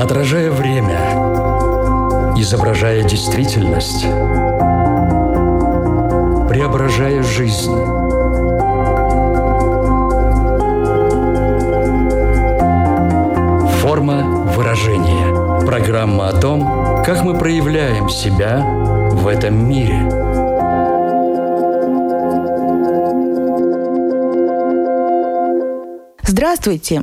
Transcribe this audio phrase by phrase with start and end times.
[0.00, 0.98] Отражая время,
[2.34, 4.04] изображая действительность,
[6.48, 7.76] преображая жизнь.
[13.82, 14.22] Форма
[14.56, 15.66] выражения.
[15.66, 18.60] Программа о том, как мы проявляем себя
[19.12, 20.00] в этом мире.
[26.22, 27.02] Здравствуйте!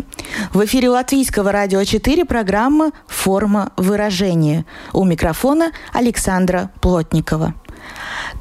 [0.57, 4.65] В эфире Латвийского радио 4 программа «Форма выражения».
[4.91, 7.53] У микрофона Александра Плотникова.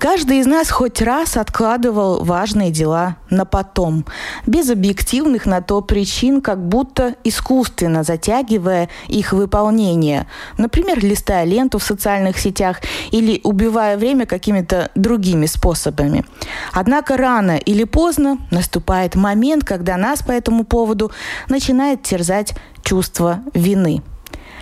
[0.09, 4.07] Каждый из нас хоть раз откладывал важные дела на потом,
[4.47, 10.29] без объективных на то причин, как будто искусственно затягивая их выполнение.
[10.59, 16.25] Например, листая ленту в социальных сетях или убивая время какими-то другими способами.
[16.73, 21.11] Однако рано или поздно наступает момент, когда нас по этому поводу
[21.49, 22.55] начинает терзать
[22.85, 24.05] чувство вины.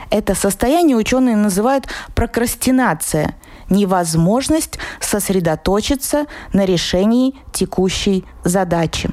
[0.09, 3.37] Это состояние ученые называют прокрастинация–
[3.71, 9.11] невозможность сосредоточиться на решении текущей задачи.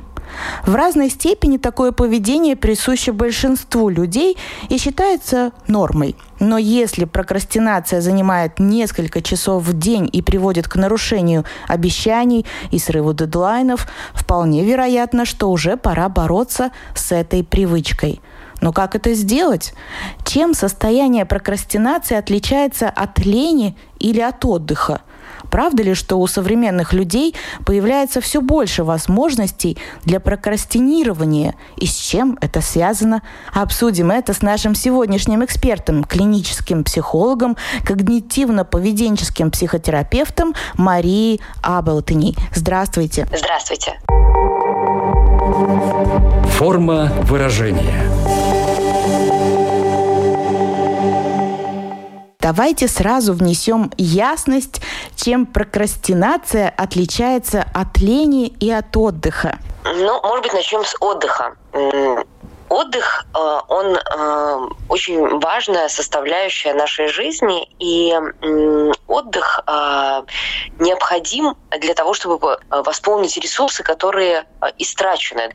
[0.65, 4.37] В разной степени такое поведение присуще большинству людей
[4.69, 6.15] и считается нормой.
[6.39, 13.13] Но если прокрастинация занимает несколько часов в день и приводит к нарушению обещаний и срыву
[13.13, 18.21] дедлайнов, вполне вероятно, что уже пора бороться с этой привычкой–
[18.61, 19.73] но как это сделать?
[20.23, 25.01] Чем состояние прокрастинации отличается от лени или от отдыха?
[25.49, 31.55] Правда ли, что у современных людей появляется все больше возможностей для прокрастинирования?
[31.75, 33.21] И с чем это связано?
[33.53, 42.35] Обсудим это с нашим сегодняшним экспертом, клиническим психологом, когнитивно-поведенческим психотерапевтом Марией Абелтани.
[42.53, 43.27] Здравствуйте.
[43.35, 43.99] Здравствуйте.
[46.57, 48.09] Форма выражения–
[52.41, 54.81] Давайте сразу внесем ясность,
[55.15, 59.59] чем прокрастинация отличается от лени и от отдыха.
[59.83, 61.55] Ну, может быть, начнем с отдыха
[62.71, 68.13] отдых, э, он э, очень важная составляющая нашей жизни, и
[69.07, 70.23] отдых э,
[70.79, 74.45] необходим для того, чтобы восполнить ресурсы, которые
[74.77, 75.53] истрачены.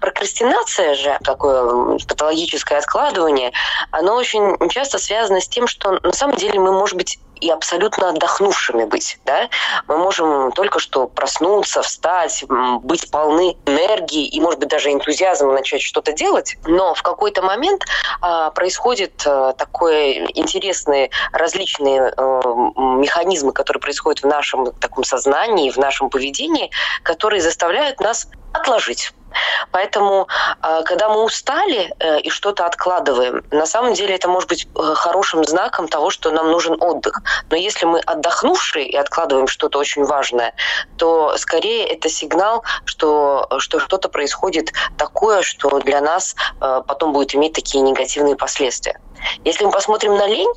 [0.00, 3.52] Прокрастинация же, такое патологическое откладывание,
[3.90, 8.10] оно очень часто связано с тем, что на самом деле мы, может быть, и абсолютно
[8.10, 9.18] отдохнувшими быть.
[9.24, 9.48] Да?
[9.88, 12.44] Мы можем только что проснуться, встать,
[12.82, 17.84] быть полны энергии и, может быть, даже энтузиазмом начать что-то делать, но в какой-то момент
[18.20, 22.40] а, происходит а, такое интересные различные а,
[22.76, 26.70] механизмы, которые происходят в нашем таком сознании, в нашем поведении,
[27.02, 29.12] которые заставляют нас отложить
[29.70, 30.28] Поэтому,
[30.60, 34.94] а, когда мы устали э, и что-то откладываем, на самом деле это может быть э,
[34.94, 37.20] хорошим знаком того, что нам нужен отдых.
[37.50, 40.54] Но если мы отдохнувшие и откладываем что-то очень важное,
[40.96, 47.34] то скорее это сигнал, что, что что-то происходит такое, что для нас э, потом будет
[47.34, 49.00] иметь такие негативные последствия.
[49.44, 50.52] Если мы посмотрим на лень,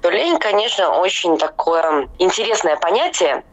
[0.00, 3.44] то лень, конечно, очень такое интересное понятие.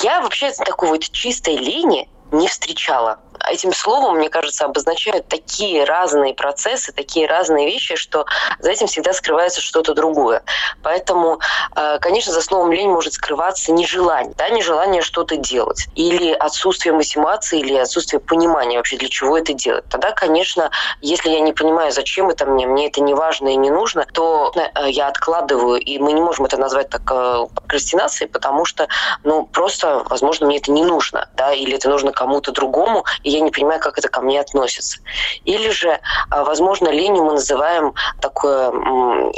[0.00, 3.18] Я вообще такой вот чистой лени не встречала
[3.50, 8.26] этим словом, мне кажется, обозначают такие разные процессы, такие разные вещи, что
[8.58, 10.42] за этим всегда скрывается что-то другое.
[10.82, 11.40] Поэтому,
[11.76, 17.60] э, конечно, за словом лень может скрываться нежелание, да, нежелание что-то делать, или отсутствие мотивации,
[17.60, 19.84] или отсутствие понимания вообще, для чего это делать.
[19.90, 20.70] Тогда, конечно,
[21.00, 24.52] если я не понимаю, зачем это мне, мне это не важно и не нужно, то
[24.54, 28.88] э, я откладываю, и мы не можем это назвать так э, прокрастинацией, потому что,
[29.24, 33.37] ну, просто, возможно, мне это не нужно, да, или это нужно кому-то другому, и я
[33.40, 34.98] не понимаю, как это ко мне относится.
[35.44, 36.00] Или же,
[36.30, 38.72] а, возможно, ленью мы называем такое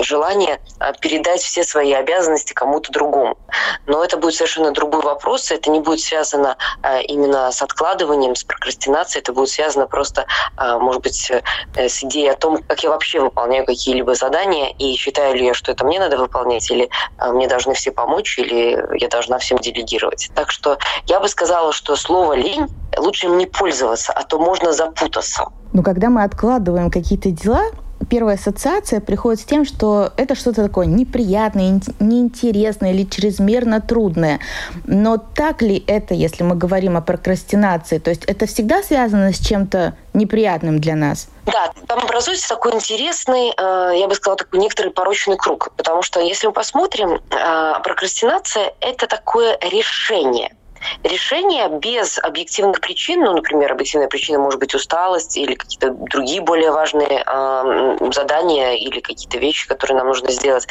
[0.03, 3.39] желание а, передать все свои обязанности кому-то другому.
[3.87, 8.45] Но это будет совершенно другой вопрос, это не будет связано а, именно с откладыванием, с
[8.45, 13.21] прокрастинацией, это будет связано просто, может быть, э, с идеей о том, как я вообще
[13.21, 16.89] выполняю какие-либо задания, и считаю ли я, что это мне надо выполнять, или
[17.19, 20.31] мне должны все помочь, или я должна всем делегировать.
[20.35, 24.73] Так что я бы сказала, что слово «лень» лучше им не пользоваться, а то можно
[24.73, 25.45] запутаться.
[25.73, 27.63] Но когда мы откладываем какие-то дела,
[28.09, 34.41] первая ассоциация приходит с тем, что это что-то такое неприятное, неинтересное или чрезмерно трудное.
[34.85, 37.99] Но так ли это, если мы говорим о прокрастинации?
[37.99, 41.29] То есть это всегда связано с чем-то неприятным для нас?
[41.47, 45.73] Да, там образуется такой интересный, э, я бы сказала, такой некоторый порочный круг.
[45.77, 50.55] Потому что если мы посмотрим, э, прокрастинация– это такое решение–
[51.03, 56.71] решение без объективных причин, ну, например, объективная причина может быть усталость или какие-то другие более
[56.71, 60.67] важные э, задания или какие-то вещи, которые нам нужно сделать,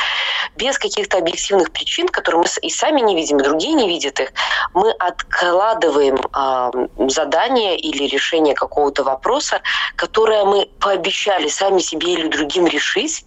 [0.56, 4.31] без каких-то объективных причин, которые мы и сами не видим, и другие не видят их,
[4.73, 9.61] мы откладываем э, задание или решение какого-то вопроса,
[9.95, 13.25] которое мы пообещали сами себе или другим решить,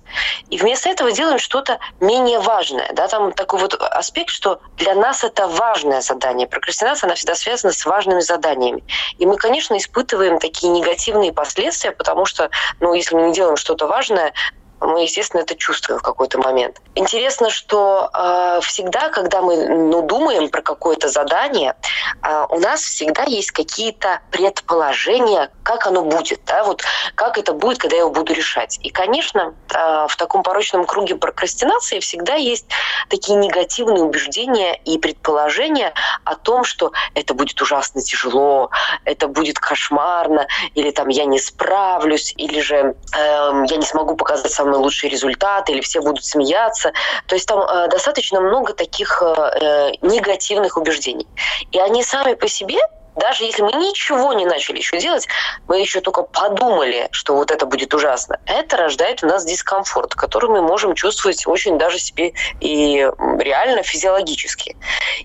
[0.51, 2.91] и вместо этого делаем что-то менее важное.
[2.93, 3.09] Да?
[3.09, 6.47] Там такой вот аспект, что для нас это важное задание.
[6.47, 6.72] Прокрастинация,
[7.03, 8.83] она всегда связана с важными заданиями.
[9.19, 13.87] И мы, конечно, испытываем такие негативные последствия, потому что, ну, если мы не делаем что-то
[13.87, 14.33] важное,
[14.83, 16.81] мы, естественно, это чувствуем в какой-то момент.
[16.95, 21.75] Интересно, что э, всегда, когда мы ну, думаем про какое-то задание,
[22.23, 26.83] э, у нас всегда есть какие-то предположения, как оно будет, да, вот
[27.15, 28.79] как это будет, когда я его буду решать.
[28.83, 32.67] И, конечно, э, в таком порочном круге прокрастинации всегда есть
[33.09, 35.95] такие негативные убеждения и предположения
[36.25, 38.71] о том, что это будет ужасно тяжело,
[39.05, 44.53] это будет кошмарно, или там я не справлюсь, или же э, я не смогу показать
[44.53, 46.93] самый самый лучший результат, или все будут смеяться.
[47.27, 51.27] То есть там э, достаточно много таких э, э, негативных убеждений.
[51.73, 52.79] И они сами по себе
[53.15, 55.29] даже если мы ничего не начали еще делать,
[55.69, 60.49] мы еще только подумали, что вот это будет ужасно, это рождает у нас дискомфорт, который
[60.49, 63.07] мы можем чувствовать очень даже себе и
[63.39, 64.77] реально физиологически.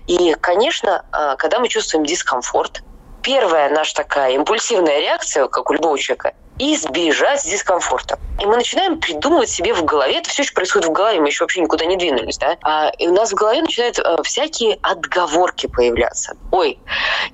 [0.06, 2.82] И, конечно, э, когда мы чувствуем дискомфорт,
[3.22, 8.18] первая наша такая импульсивная реакция, как у любого человека, избежать дискомфорта.
[8.40, 11.44] И мы начинаем придумывать себе в голове, это все еще происходит в голове, мы еще
[11.44, 15.66] вообще никуда не двинулись, да, а, и у нас в голове начинают э, всякие отговорки
[15.66, 16.36] появляться.
[16.52, 16.78] Ой,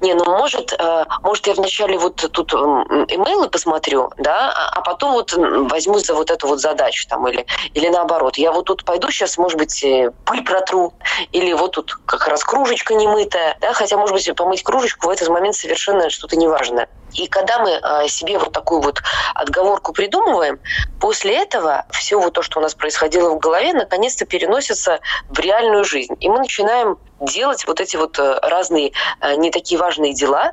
[0.01, 5.13] не, ну может, э, может я вначале вот тут имейлы посмотрю, да, а, а потом
[5.13, 9.11] вот возьмусь за вот эту вот задачу там, или, или наоборот, я вот тут пойду
[9.11, 10.95] сейчас, может быть, э, пыль протру,
[11.33, 15.29] или вот тут как раз кружечка немытая, да, хотя, может быть, помыть кружечку в этот
[15.29, 16.89] момент совершенно что-то неважное.
[17.15, 19.03] И когда мы э, себе вот такую вот
[19.35, 20.61] отговорку придумываем,
[21.01, 25.85] после этого все вот то, что у нас происходило в голове, наконец-то переносится в реальную
[25.85, 26.17] жизнь.
[26.21, 30.53] И мы начинаем делать вот эти вот э, разные э, не такие важные дела.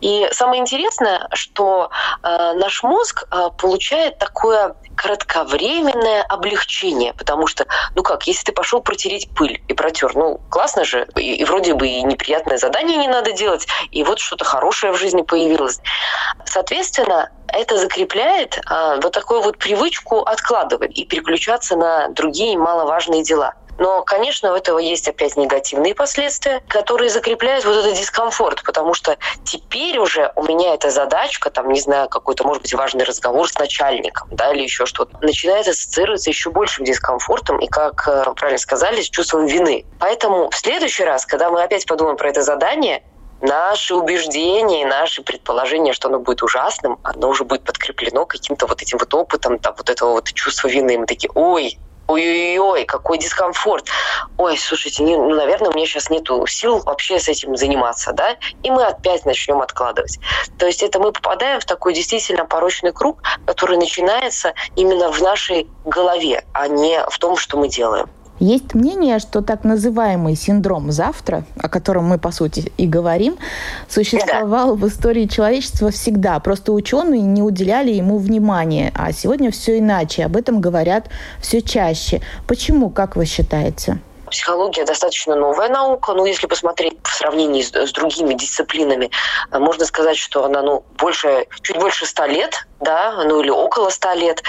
[0.00, 1.90] И самое интересное, что
[2.22, 7.64] э, наш мозг получает такое кратковременное облегчение, потому что,
[7.94, 11.72] ну как, если ты пошел протереть пыль и протер, ну классно же, и, и вроде
[11.72, 15.80] бы и неприятное задание не надо делать, и вот что-то хорошее в жизни появилось.
[16.44, 23.54] Соответственно, это закрепляет а, вот такую вот привычку откладывать и переключаться на другие маловажные дела.
[23.80, 29.16] Но, конечно, у этого есть опять негативные последствия, которые закрепляют вот этот дискомфорт, потому что
[29.42, 33.58] теперь уже у меня эта задачка, там, не знаю, какой-то, может быть, важный разговор с
[33.58, 39.00] начальником, да, или еще что-то, начинает ассоциироваться еще большим дискомфортом и, как э, правильно сказали,
[39.00, 39.86] с чувством вины.
[39.98, 43.02] Поэтому в следующий раз, когда мы опять подумаем про это задание,
[43.40, 48.82] наши убеждения и наши предположения, что оно будет ужасным, оно уже будет подкреплено каким-то вот
[48.82, 50.96] этим вот опытом, там, вот этого вот чувства вины.
[50.96, 51.78] И мы такие, ой,
[52.10, 53.86] ой-ой-ой, какой дискомфорт.
[54.36, 58.36] Ой, слушайте, не, ну, наверное, у меня сейчас нет сил вообще с этим заниматься, да?
[58.62, 60.18] И мы опять начнем откладывать.
[60.58, 65.68] То есть это мы попадаем в такой действительно порочный круг, который начинается именно в нашей
[65.84, 68.08] голове, а не в том, что мы делаем.
[68.40, 73.36] Есть мнение, что так называемый синдром завтра, о котором мы, по сути, и говорим,
[73.86, 76.40] существовал в истории человечества всегда.
[76.40, 78.92] Просто ученые не уделяли ему внимания.
[78.94, 80.24] А сегодня все иначе.
[80.24, 82.22] Об этом говорят все чаще.
[82.48, 83.98] Почему, как вы считаете?
[84.30, 89.10] Психология достаточно новая наука, но если посмотреть в сравнении с, с другими дисциплинами,
[89.52, 94.14] можно сказать, что она ну, больше, чуть больше ста лет да, ну или около ста
[94.14, 94.42] лет,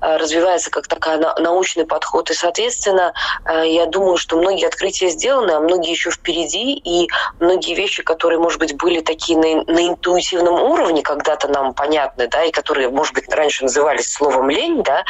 [0.00, 2.30] э, развивается как такая научный подход.
[2.30, 3.14] И, соответственно,
[3.44, 7.08] э, я думаю, что многие открытия сделаны, а многие еще впереди, и
[7.40, 12.44] многие вещи, которые, может быть, были такие на, на интуитивном уровне, когда-то нам понятны, да,
[12.44, 15.04] и которые, может быть, раньше назывались словом лень, да,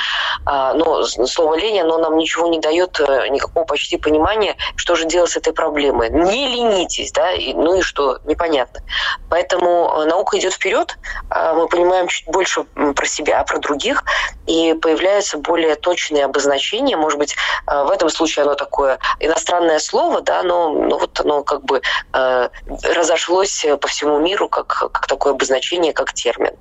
[0.46, 5.06] а, но слово лень, оно нам ничего не дает, э, никакого почти понимания, что же
[5.06, 6.10] делать с этой проблемой.
[6.10, 8.80] Не ленитесь, да, и, ну и что, непонятно.
[9.28, 10.96] Поэтому наука идет вперед,
[11.30, 14.04] а мы понимаем чуть больше про себя, про других,
[14.46, 16.96] и появляются более точные обозначения.
[16.96, 21.42] Может быть, э, в этом случае оно такое иностранное слово, да, но ну, вот оно
[21.42, 21.80] как бы
[22.12, 22.48] э,
[22.94, 26.52] разошлось по всему миру как, как такое обозначение, как термин.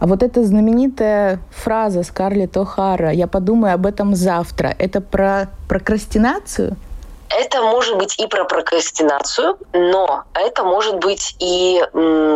[0.00, 6.76] А вот эта знаменитая фраза Скарлетт О'Хара «Я подумаю об этом завтра»— это про прокрастинацию?
[7.30, 11.80] Это может быть и про прокрастинацию, но это может быть и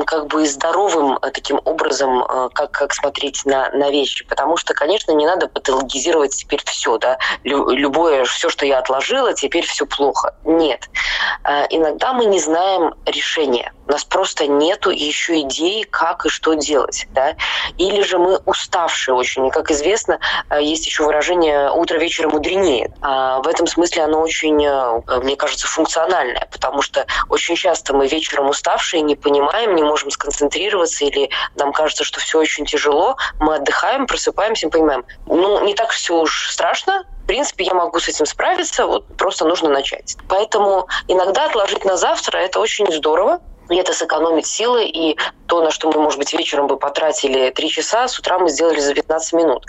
[0.06, 4.24] как бы здоровым э, таким образом, э, как, как смотреть на, на вещи.
[4.24, 9.66] Потому что, конечно, не надо патологизировать теперь все, да, любое, все, что я отложила, теперь
[9.66, 10.34] все плохо.
[10.44, 10.88] Нет.
[11.44, 13.72] Э, иногда мы не знаем решения.
[13.86, 17.06] У нас просто нету еще идеи, как и что делать.
[17.10, 17.34] Да?
[17.78, 19.46] Или же мы уставшие очень.
[19.46, 20.18] И, как известно,
[20.58, 22.92] есть еще выражение «утро вечера мудренее».
[23.02, 28.06] А в этом смысле оно очень Э, мне кажется, функциональная, потому что очень часто мы
[28.06, 33.56] вечером уставшие, не понимаем, не можем сконцентрироваться, или нам кажется, что все очень тяжело, мы
[33.56, 38.08] отдыхаем, просыпаемся и понимаем, ну, не так все уж страшно, в принципе, я могу с
[38.08, 40.16] этим справиться, вот просто нужно начать.
[40.28, 45.16] Поэтому иногда отложить на завтра– это очень здорово, и это сэкономит силы, и
[45.46, 48.80] то, на что мы, может быть, вечером бы потратили 3 часа, с утра мы сделали
[48.80, 49.64] за 15 минут.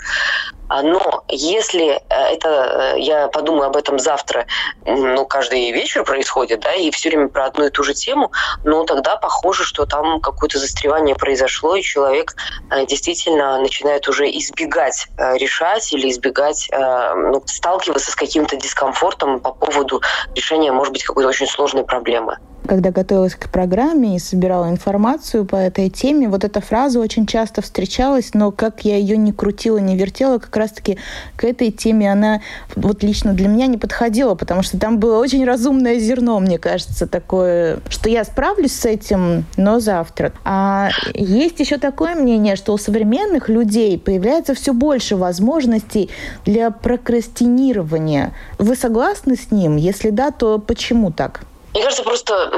[0.68, 4.46] А, но если э, это, э, я подумаю об этом завтра,
[4.84, 8.32] ну, каждый вечер происходит, да, и все время про одну и ту же тему,
[8.64, 12.34] ну, тогда похоже, что там какое-то застревание произошло, и человек
[12.70, 20.02] э, действительно начинает уже избегать решать или избегать, ну, сталкиваться с каким-то дискомфортом по поводу
[20.34, 25.56] решения, может быть, какой-то очень сложной проблемы когда готовилась к программе и собирала информацию по
[25.56, 29.96] этой теме, вот эта фраза очень часто встречалась, но как я ее не крутила, не
[29.96, 30.98] вертела, как раз-таки
[31.36, 32.40] к этой теме она
[32.74, 37.06] вот лично для меня не подходила, потому что там было очень разумное зерно, мне кажется,
[37.06, 40.32] такое, что я справлюсь с этим, но завтра.
[40.44, 46.10] А есть еще такое мнение, что у современных людей появляется все больше возможностей
[46.44, 48.32] для прокрастинирования.
[48.58, 49.76] Вы согласны с ним?
[49.76, 51.42] Если да, то почему так?
[51.76, 52.48] Мне кажется, просто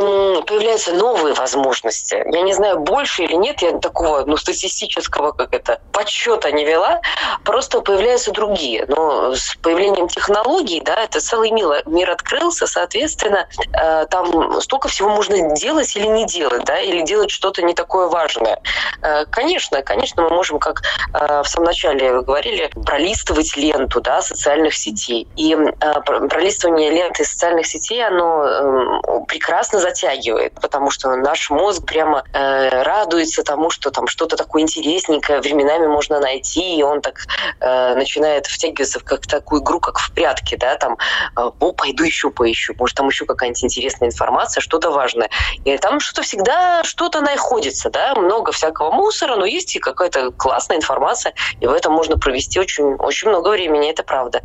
[0.47, 2.23] появляются новые возможности.
[2.33, 7.01] Я не знаю, больше или нет, я такого ну, статистического как это подсчета не вела,
[7.43, 8.85] просто появляются другие.
[8.87, 15.53] Но с появлением технологий, да, это целый мир, открылся, соответственно, э, там столько всего можно
[15.57, 18.61] делать или не делать, да, или делать что-то не такое важное.
[19.03, 20.83] Э, конечно, конечно, мы можем, как
[21.13, 25.27] э, в самом начале говорили, пролистывать ленту, да, социальных сетей.
[25.35, 25.57] И
[26.05, 33.43] пролистывание ленты социальных сетей, оно эм, прекрасно затягивает, потому что наш мозг прямо э, радуется
[33.43, 37.27] тому, что там что-то такое интересненькое временами можно найти, и он так
[37.61, 40.99] э, начинает втягиваться в как такую игру, как в прятки, да, там,
[41.37, 45.31] э, о, пойду еще поищу, может, там еще какая-нибудь интересная информация, что-то важное.
[45.65, 50.77] И там что-то всегда, что-то находится, да, много всякого мусора, но есть и какая-то классная
[50.77, 54.43] информация, и в этом можно провести очень, очень много времени, это правда.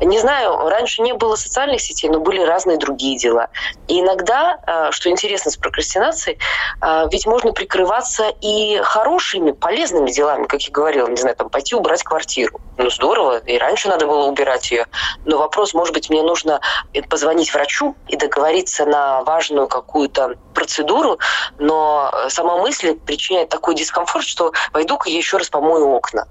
[0.00, 3.48] Не знаю, раньше не было социальных сетей, но были разные другие дела.
[3.86, 6.38] И иногда, э, что интересно с прокрастинацией,
[6.80, 11.74] э, ведь можно прикрываться и хорошими, полезными делами, как я говорила, не знаю, там пойти
[11.74, 12.60] убрать квартиру.
[12.76, 14.86] Ну, здорово, и раньше надо было убирать ее.
[15.24, 16.60] Но вопрос, может быть, мне нужно
[17.08, 21.18] позвонить врачу и договориться на важную какую-то процедуру,
[21.58, 26.26] но сама мысль причиняет такой дискомфорт, что пойду-ка я еще раз помою окна.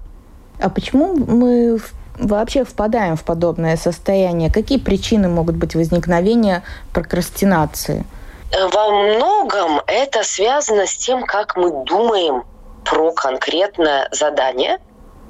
[0.60, 1.78] А почему мы
[2.18, 4.52] вообще впадаем в подобное состояние?
[4.52, 8.04] Какие причины могут быть возникновения прокрастинации?
[8.72, 12.44] Во многом это связано с тем, как мы думаем
[12.84, 14.78] про конкретное задание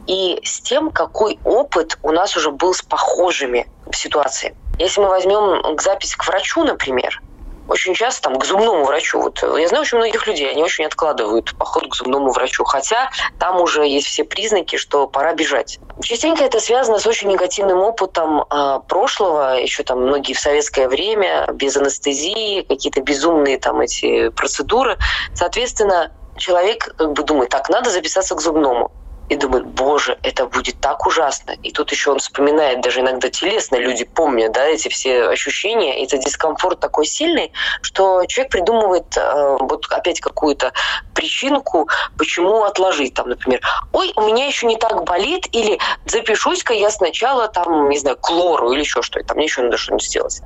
[0.06, 4.56] и с тем, какой опыт у нас уже был с похожими ситуациями.
[4.78, 7.20] Если мы возьмем к записи к врачу, например,
[7.68, 9.20] очень часто там к зубному врачу.
[9.20, 13.60] Вот я знаю очень многих людей, они очень откладывают поход к зубному врачу, хотя там
[13.60, 15.78] уже есть все признаки, что пора бежать.
[16.02, 21.46] Частенько это связано с очень негативным опытом э, прошлого, еще там многие в советское время,
[21.52, 24.96] без анестезии, какие-то безумные там эти процедуры.
[25.34, 28.90] Соответственно, человек как бы думает, так, надо записаться к зубному
[29.28, 31.52] и думает, боже, это будет так ужасно.
[31.62, 36.16] И тут еще он вспоминает, даже иногда телесно люди помнят, да, эти все ощущения, это
[36.18, 40.72] дискомфорт такой сильный, что человек придумывает э, вот опять какую-то
[41.14, 43.60] причинку, почему отложить, там, например,
[43.92, 48.72] ой, у меня еще не так болит, или запишусь-ка я сначала, там, не знаю, клору
[48.72, 50.40] или еще что-то, мне еще надо что-нибудь сделать.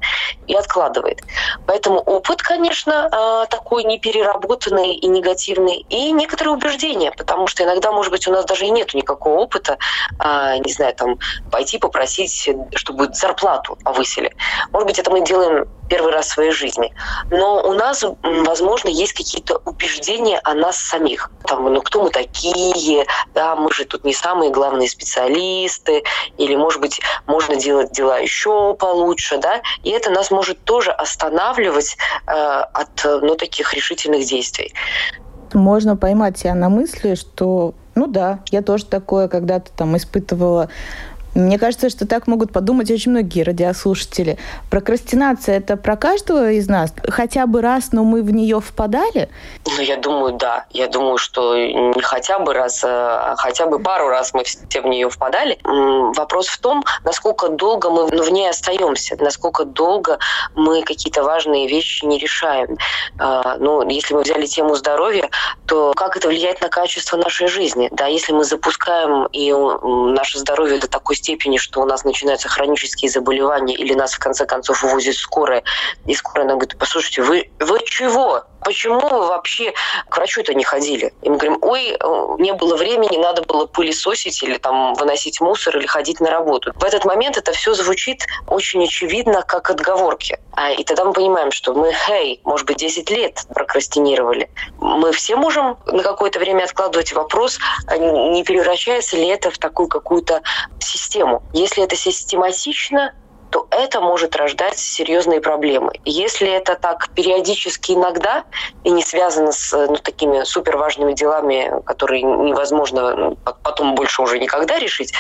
[0.47, 1.21] И откладывает.
[1.67, 8.11] Поэтому опыт, конечно, э, такой непереработанный и негативный, и некоторые убеждения, потому что иногда, может
[8.11, 9.79] быть, у нас даже нет никакого опыта,
[10.19, 11.19] а, не знаю, там,
[11.51, 14.35] пойти попросить, чтобы зарплату повысили.
[14.73, 16.95] Может быть, это мы делаем первый раз в своей жизни.
[17.31, 21.31] Но у нас, возможно, есть какие-то убеждения о нас самих.
[21.45, 26.03] Там, ну, кто мы такие, да, мы же тут не самые главные специалисты,
[26.39, 31.97] или, может быть, можно делать дела еще получше, да, и это нас может тоже останавливать
[32.27, 34.73] э, от, ну, таких решительных действий.
[35.53, 40.69] Можно поймать себя на мысли, что ну да, я тоже такое когда-то там испытывала
[41.35, 44.39] Мне кажется, что так могут подумать очень многие радиослушатели.
[44.71, 46.93] Прокрастинация– это про каждого из нас?
[47.09, 49.31] Хотя бы раз, но мы в нее впадали?
[49.67, 50.67] Ну, я думаю, да.
[50.71, 54.87] Я думаю, что не хотя бы раз, а хотя бы пару раз мы все в
[54.87, 55.59] нее впадали.
[55.65, 60.19] Вопрос в том, насколько долго мы в ней остаемся, насколько долго
[60.55, 62.77] мы какие-то важные вещи не решаем.
[63.19, 65.31] А, ну, если мы взяли тему здоровья,
[65.67, 67.89] то как это влияет на качество нашей жизни?
[67.93, 69.53] Да, если мы запускаем и
[70.13, 74.45] наше здоровье до такой степени, что у нас начинаются хронические заболевания или нас в конце
[74.45, 75.63] концов увозит скорая,
[76.07, 78.45] и скорая нам говорит, послушайте, вы, вы чего?
[78.65, 79.73] Почему вы вообще
[80.09, 81.13] к врачу-то не ходили?
[81.23, 81.99] И мы говорим, ой,
[82.39, 86.73] не было времени, надо было пылесосить или там выносить мусор или ходить на работу.
[86.75, 90.39] В этот момент это все звучит очень очевидно, как отговорки.
[90.53, 94.51] А, и тогда мы понимаем, что мы, хей, может быть, 10 лет прокрастинировали.
[94.79, 99.89] Мы все можем на какое-то время откладывать вопрос, а не превращается ли это в такую
[99.89, 100.43] какую-то
[100.79, 101.43] систему.
[101.53, 103.15] Если это систематично,
[103.53, 105.93] то это может рождать серьезные проблемы.
[106.07, 108.45] Если это так периодически иногда
[108.83, 114.79] и не связано с ну, такими суперважными делами, которые невозможно ну, потом больше уже никогда
[114.79, 115.13] решить,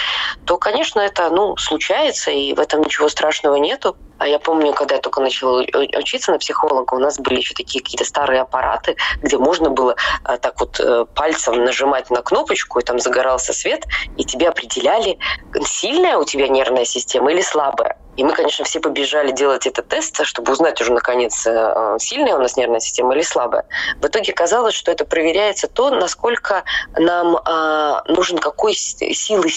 [0.47, 3.97] то, конечно, это ну, случается, и в этом ничего страшного нету.
[4.17, 5.63] А я помню, когда я только начала
[5.99, 10.39] учиться на психолога, у нас были еще такие какие-то старые аппараты, где можно было а,
[10.39, 13.85] так вот э, пальцем нажимать на кнопочку, и там загорался свет,
[14.17, 15.19] и тебе определяли,
[15.65, 17.99] сильная у тебя нервная система или слабая.
[18.17, 22.39] И мы, конечно, все побежали делать этот тест, чтобы узнать уже, наконец, э, сильная у
[22.39, 23.65] нас нервная система или слабая.
[24.01, 26.65] В итоге казалось, что это проверяется то, насколько
[26.95, 29.49] нам э, нужен какой силы,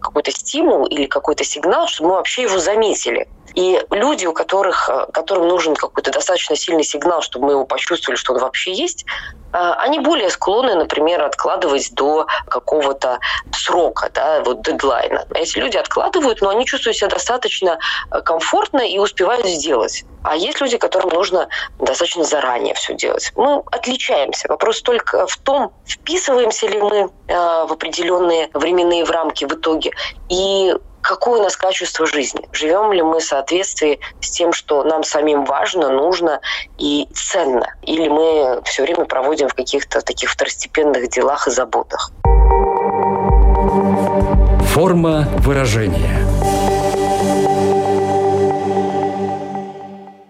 [0.00, 3.28] какой-то стимул или какой-то сигнал, чтобы мы вообще его заметили.
[3.54, 8.16] И люди, у которых, э, которым нужен какой-то достаточно сильный сигнал, чтобы мы его почувствовали,
[8.16, 9.04] что он вообще есть,
[9.52, 13.18] э, они более склонны, например, откладывать до какого-то
[13.52, 15.26] срока, да, вот дедлайна.
[15.34, 17.78] Эти люди откладывают, но они чувствуют себя достаточно
[18.10, 20.04] э, комфортно и успевают сделать.
[20.24, 23.32] А есть люди, которым нужно достаточно заранее все делать.
[23.36, 24.48] Мы отличаемся.
[24.48, 29.90] Вопрос только в том, вписываемся ли мы в определенные временные рамки в итоге
[30.28, 35.04] и какое у нас качество жизни, живем ли мы в соответствии с тем, что нам
[35.04, 36.40] самим важно, нужно
[36.78, 42.12] и ценно, или мы все время проводим в каких-то таких второстепенных делах и заботах.
[44.72, 46.18] Форма выражения.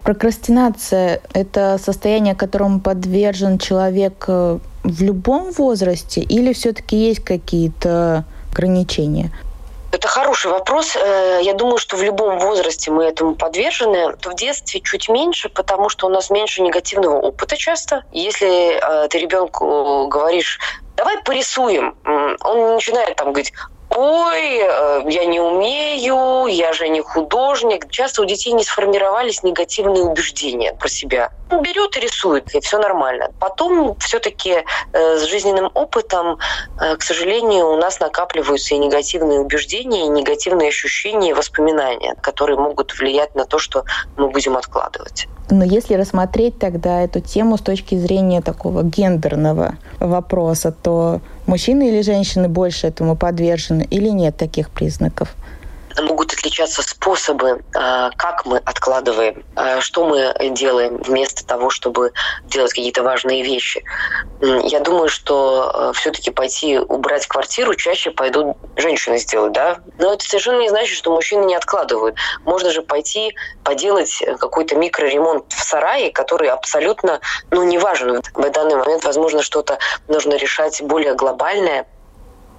[0.03, 9.31] Прокрастинация– это состояние, которому подвержен человек э, в любом возрасте или все-таки есть какие-то ограничения?
[9.93, 10.95] Это хороший вопрос.
[10.95, 14.15] Э, я думаю, что в любом возрасте мы этому подвержены.
[14.23, 18.01] В детстве чуть меньше, потому что у нас меньше негативного опыта часто.
[18.09, 20.59] Если э, ты ребенку говоришь,
[20.97, 23.53] давай порисуем, он начинает там говорить,
[23.95, 27.89] ой, э, я не умею, я же не художник.
[27.89, 31.31] Часто у детей не сформировались негативные убеждения про себя.
[31.49, 33.29] Берет и рисует, и все нормально.
[33.39, 36.39] Потом все-таки э, с жизненным опытом,
[36.79, 42.57] э, к сожалению, у нас накапливаются и негативные убеждения, и негативные ощущения, и воспоминания, которые
[42.57, 43.83] могут влиять на то, что
[44.17, 45.27] мы будем откладывать.
[45.49, 52.01] Но если рассмотреть тогда эту тему с точки зрения такого гендерного вопроса, то мужчины или
[52.01, 55.35] женщины больше этому подвержены или нет таких признаков?
[56.43, 62.11] Отличаться способы, а, как мы откладываем, а, что мы делаем вместо того, чтобы
[62.43, 63.81] делать какие-то важные вещи.
[64.41, 69.79] Я думаю, что а, все-таки пойти убрать квартиру чаще пойдут женщины сделать, да?
[69.97, 72.17] Но это совершенно не значит, что мужчины не откладывают.
[72.43, 78.21] Можно же пойти поделать какой-то микроремонт в сарае, который абсолютно, ну, не важен.
[78.33, 79.77] В данный момент, возможно, что-то
[80.09, 81.87] нужно решать более глобальное,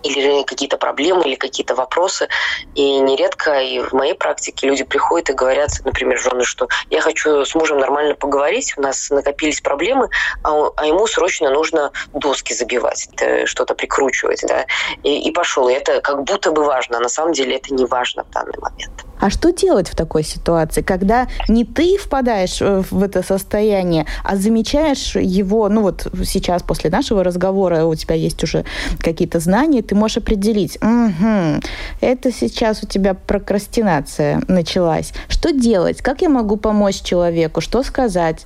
[0.05, 2.29] или какие-то проблемы, или какие-то вопросы.
[2.75, 7.45] И нередко и в моей практике люди приходят и говорят, например, жены, что я хочу
[7.45, 10.09] с мужем нормально поговорить, у нас накопились проблемы,
[10.43, 13.09] а, а ему срочно нужно доски забивать,
[13.47, 14.43] что-то прикручивать.
[14.47, 14.67] Да?
[15.03, 15.69] И, и пошел.
[15.69, 18.59] И это как будто бы важно, а на самом деле это не важно в данный
[18.59, 19.05] момент.
[19.21, 24.37] А что делать в такой ситуации, когда не ты впадаешь э, в это состояние, а
[24.37, 28.65] замечаешь его, ну вот сейчас после нашего разговора у тебя есть уже
[29.01, 31.61] какие-то знания, ты можешь определить, угу,
[32.01, 35.13] это сейчас у тебя прокрастинация началась.
[35.29, 36.03] Что делать?
[36.03, 37.61] Как я могу помочь человеку?
[37.61, 38.45] Что сказать?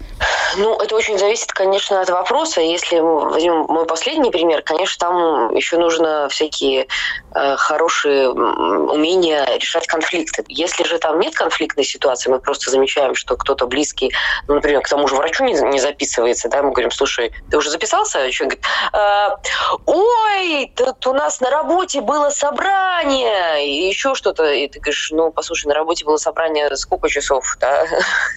[0.57, 2.61] Ну, это очень зависит, конечно, от вопроса.
[2.61, 6.87] Если возьмем мой последний пример, конечно, там еще нужно всякие
[7.35, 10.45] э, хорошие умения решать конфликты.
[10.77, 14.13] Же там нет конфликтной ситуации, мы просто замечаем, что кто-то близкий,
[14.47, 17.71] ну, например, к тому же врачу не, не записывается, да, мы говорим, слушай, ты уже
[17.71, 18.31] записался?
[18.31, 24.51] Человек говорит, э, ой, тут у нас на работе было собрание, и еще что-то.
[24.53, 27.87] И ты говоришь, ну, послушай, на работе было собрание сколько часов, да?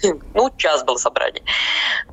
[0.34, 1.44] ну, час было собрание.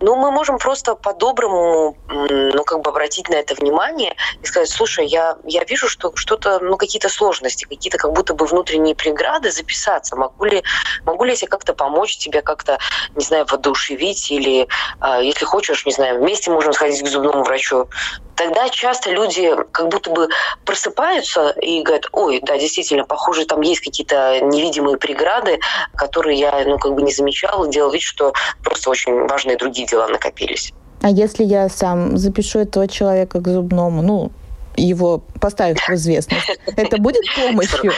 [0.00, 5.06] Ну, мы можем просто по-доброму, ну, как бы обратить на это внимание и сказать, слушай,
[5.06, 9.50] я, я вижу, что что-то, ну, какие-то сложности, какие-то как будто бы внутренние преграды
[9.98, 10.16] записаться.
[10.16, 10.62] Могу ли,
[11.04, 12.78] могу ли я тебе как-то помочь, тебе как-то,
[13.16, 14.68] не знаю, воодушевить или,
[15.00, 17.88] э, если хочешь, не знаю, вместе можем сходить к зубному врачу.
[18.36, 20.28] Тогда часто люди как будто бы
[20.64, 25.58] просыпаются и говорят, ой, да, действительно, похоже, там есть какие-то невидимые преграды,
[25.96, 28.32] которые я, ну, как бы не замечала, делал вид, что
[28.62, 30.72] просто очень важные другие дела накопились.
[31.02, 34.30] А если я сам запишу этого человека к зубному, ну,
[34.78, 37.92] его поставив в известность, это будет помощью?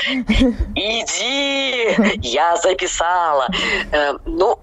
[0.74, 3.48] Иди, я записала.
[3.92, 4.58] Э, ну,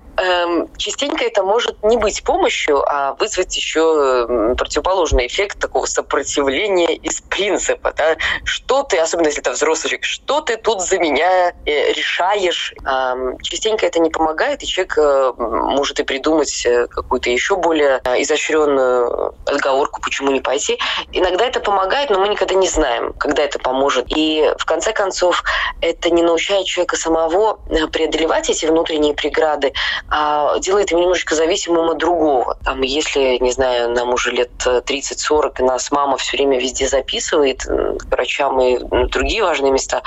[0.78, 7.94] частенько это может не быть помощью, а вызвать еще противоположный эффект такого сопротивления из принципа.
[7.96, 8.18] Да?
[8.44, 12.74] Что ты, особенно если это взрослый человек, что ты тут за меня э, решаешь?
[12.86, 18.02] Эм, частенько это не помогает, и человек э, может и придумать э, какую-то еще более
[18.18, 20.80] изощренную отговорку, почему не пойти.
[21.12, 24.06] Иногда это помогает, но мы никогда не знаем, когда это поможет.
[24.10, 25.44] И в конце концов,
[25.82, 27.60] это не научает человека самого
[27.92, 29.74] преодолевать эти внутренние преграды,
[30.10, 32.58] а делает его немножечко зависимым от другого.
[32.63, 37.63] Там, если, не знаю, нам уже лет 30-40, и нас мама все время везде записывает
[37.63, 40.02] к врачам и другие важные места,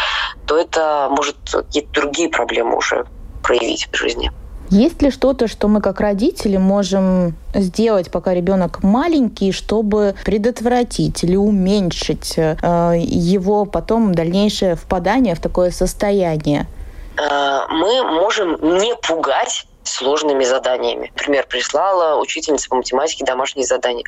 [0.46, 3.06] то это может какие-то другие проблемы уже
[3.42, 4.30] проявить в жизни.
[4.70, 11.34] Есть ли что-то, что мы как родители можем сделать, пока ребенок маленький, чтобы предотвратить или
[11.34, 16.68] уменьшить э, его потом дальнейшее впадание в такое состояние?
[17.16, 21.12] Э, мы можем не пугать сложными заданиями.
[21.16, 24.04] Например, прислала учительница по математике домашнее задание.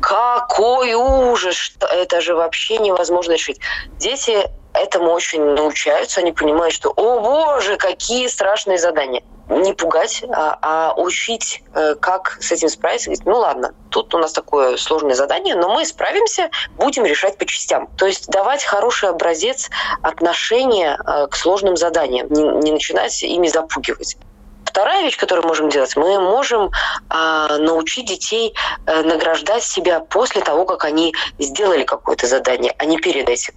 [0.00, 1.72] Какой ужас!
[1.80, 3.60] Это же вообще невозможно решить.
[3.98, 9.22] Дети этому очень научаются, они понимают, что, о боже, какие страшные задания.
[9.48, 13.08] Не пугать, а, а учить, э, как с этим справиться.
[13.08, 17.46] Говорить, ну ладно, тут у нас такое сложное задание, но мы справимся, будем решать по
[17.46, 17.88] частям.
[17.96, 19.70] То есть давать хороший образец
[20.02, 24.18] отношения э, к сложным заданиям, не, не начинать ими запугивать.
[24.68, 26.70] Вторая вещь, которую мы можем делать, мы можем
[27.10, 28.54] э, научить детей
[28.84, 33.54] э, награждать себя после того, как они сделали какое-то задание, а не перед этим.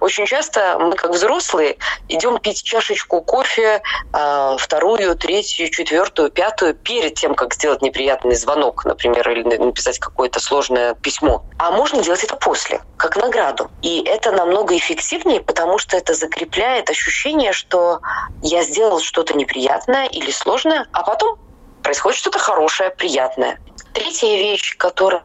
[0.00, 1.76] Очень часто мы, как взрослые,
[2.08, 3.82] идем пить чашечку кофе,
[4.12, 10.40] а, вторую, третью, четвертую, пятую, перед тем, как сделать неприятный звонок, например, или написать какое-то
[10.40, 11.44] сложное письмо.
[11.58, 13.70] А можно делать это после, как награду.
[13.82, 18.00] И это намного эффективнее, потому что это закрепляет ощущение, что
[18.40, 21.36] я сделал что-то неприятное или сложное, а потом
[21.82, 23.58] происходит что-то хорошее, приятное.
[23.92, 25.22] Третья вещь, которая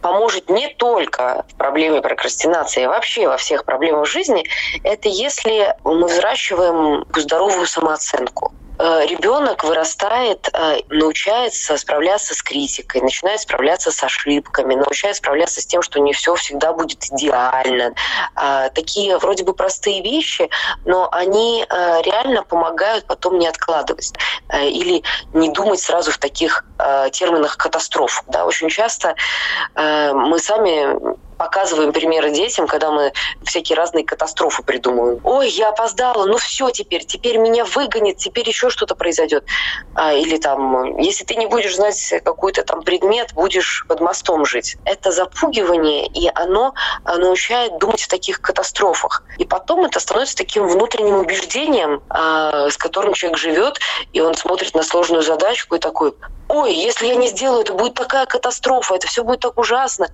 [0.00, 4.44] поможет не только в проблеме прокрастинации, а вообще во всех проблемах жизни,
[4.82, 8.52] это если мы взращиваем здоровую самооценку.
[8.76, 15.66] Э, ребенок вырастает, э, научается справляться с критикой, начинает справляться с ошибками, научается справляться с
[15.66, 17.94] тем, что не все всегда будет идеально.
[18.34, 20.50] А, такие вроде бы простые вещи,
[20.84, 24.12] но они э, реально помогают потом не откладывать
[24.52, 26.64] или не думать сразу в таких
[27.12, 28.24] терминах катастроф.
[28.28, 29.14] Да, очень часто
[29.74, 33.12] мы сами показываем примеры детям, когда мы
[33.44, 35.20] всякие разные катастрофы придумываем.
[35.24, 39.44] Ой, я опоздала, ну все теперь, теперь меня выгонят, теперь еще что-то произойдет.
[39.94, 44.76] А, или там, если ты не будешь знать какой-то там предмет, будешь под мостом жить.
[44.86, 46.72] Это запугивание, и оно
[47.04, 49.22] научает думать в таких катастрофах.
[49.36, 53.80] И потом это становится таким внутренним убеждением, а, с которым человек живет,
[54.14, 56.14] и он смотрит на сложную задачку и такой,
[56.48, 60.08] ой, если я не сделаю, это будет такая катастрофа, это все будет так ужасно.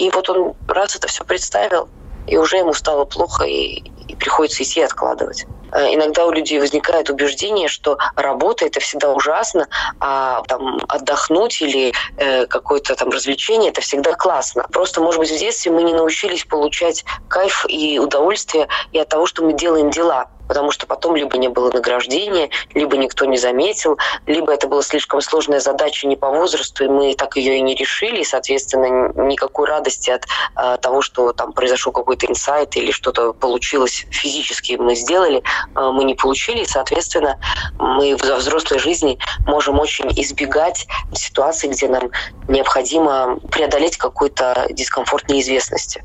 [0.00, 1.86] И вот он раз это все представил,
[2.26, 5.44] и уже ему стало плохо, и, и приходится идти откладывать.
[5.72, 9.68] Э, иногда у людей возникает убеждение, что работа это всегда ужасно,
[10.00, 14.66] а там отдохнуть или э, какое-то там развлечение это всегда классно.
[14.72, 19.26] Просто, может быть, в детстве мы не научились получать кайф и удовольствие и от того,
[19.26, 23.98] что мы делаем дела потому что потом либо не было награждения, либо никто не заметил,
[24.26, 27.76] либо это была слишком сложная задача не по возрасту, и мы так ее и не
[27.76, 30.24] решили, и, соответственно, никакой радости от
[30.56, 35.44] а, того, что там произошел какой-то инсайт или что-то получилось физически мы сделали,
[35.76, 37.38] а, мы не получили, и, соответственно,
[37.78, 42.10] мы во взрослой жизни можем очень избегать ситуаций, где нам
[42.48, 46.02] необходимо преодолеть какой-то дискомфорт неизвестности.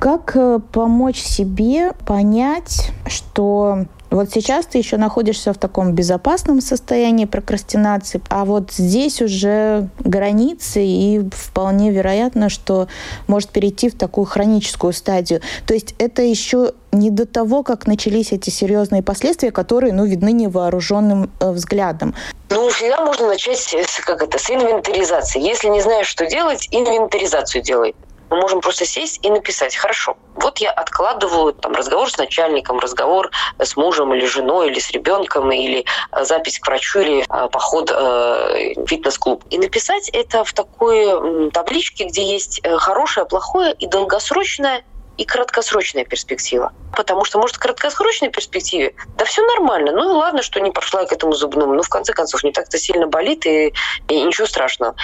[0.00, 7.26] Как э, помочь себе понять, что вот сейчас ты еще находишься в таком безопасном состоянии
[7.26, 12.88] прокрастинации, а вот здесь уже границы, и вполне вероятно, что
[13.26, 15.42] может перейти в такую хроническую стадию.
[15.66, 20.32] То есть это еще не до того, как начались эти серьезные последствия, которые, ну, видны
[20.32, 22.14] невооруженным э, взглядом.
[22.48, 25.40] Ну, всегда можно начать с, как это, с инвентаризации.
[25.40, 27.94] Если не знаешь, что делать, инвентаризацию делай
[28.30, 33.30] мы можем просто сесть и написать, хорошо, вот я откладываю там, разговор с начальником, разговор
[33.58, 37.90] с мужем или женой, или с ребенком, или э, запись к врачу, или э, поход
[37.90, 39.44] э, в фитнес-клуб.
[39.50, 44.84] И написать это в такой табличке, где есть э, хорошее, плохое и долгосрочное
[45.20, 46.72] и краткосрочная перспектива.
[46.96, 51.12] Потому что, может, в краткосрочной перспективе, да все нормально, ну ладно, что не пошла к
[51.12, 53.74] этому зубному, ну, в конце концов, не так-то сильно болит, и,
[54.08, 54.94] и ничего страшного.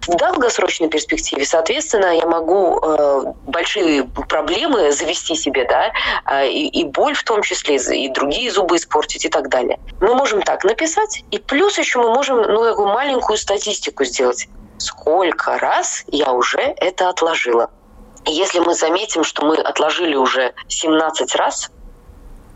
[0.00, 5.92] В долгосрочной перспективе, соответственно, я могу э, большие проблемы завести себе, да,
[6.24, 9.78] э, и, и боль в том числе, и другие зубы испортить и так далее.
[10.00, 14.48] Мы можем так написать, и плюс еще мы можем, ну, такую маленькую статистику сделать.
[14.78, 17.68] Сколько раз я уже это отложила?
[18.26, 21.70] Если мы заметим, что мы отложили уже 17 раз,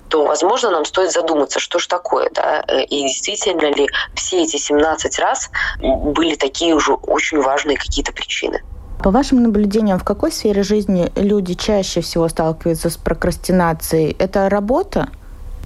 [0.09, 5.19] то, возможно, нам стоит задуматься, что же такое, да, и действительно ли все эти 17
[5.19, 5.51] раз
[5.81, 8.63] были такие уже очень важные какие-то причины.
[9.03, 14.15] По вашим наблюдениям, в какой сфере жизни люди чаще всего сталкиваются с прокрастинацией?
[14.19, 15.09] Это работа?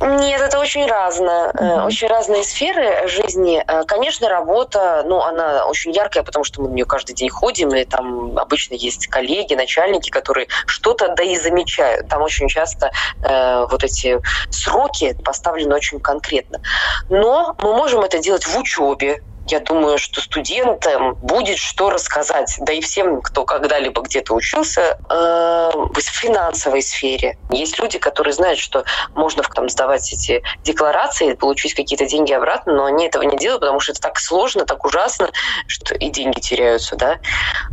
[0.00, 1.50] Нет, это очень разное.
[1.50, 1.86] Mm-hmm.
[1.86, 3.62] Очень разные сферы жизни.
[3.66, 7.74] Э, конечно, работа, ну, она очень яркая, потому что мы в нее каждый день ходим,
[7.74, 12.08] и там обычно есть коллеги, начальники, которые что-то да и замечают.
[12.08, 16.60] Там очень часто э, вот эти сроки поставлены очень конкретно.
[17.08, 22.72] Но мы можем это делать в учебе, я думаю, что студентам будет что рассказать, да
[22.72, 27.38] и всем, кто когда-либо где-то учился, э, в финансовой сфере.
[27.50, 28.84] Есть люди, которые знают, что
[29.14, 33.80] можно там сдавать эти декларации, получить какие-то деньги обратно, но они этого не делают, потому
[33.80, 35.30] что это так сложно, так ужасно,
[35.66, 37.18] что и деньги теряются, да.